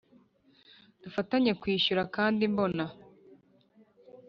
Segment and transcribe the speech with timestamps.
[1.03, 2.83] dufatanya kwishyura kandi mbona